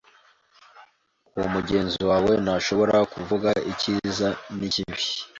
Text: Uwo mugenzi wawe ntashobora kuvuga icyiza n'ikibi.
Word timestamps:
Uwo 1.35 1.47
mugenzi 1.55 1.99
wawe 2.09 2.33
ntashobora 2.43 2.97
kuvuga 3.13 3.49
icyiza 3.71 4.27
n'ikibi. 4.57 5.03